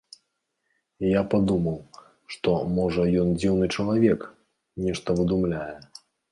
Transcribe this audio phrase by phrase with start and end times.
[1.03, 1.77] І я падумаў,
[2.37, 4.19] што, можа, ён дзіўны чалавек,
[4.89, 5.73] нешта выдумляе.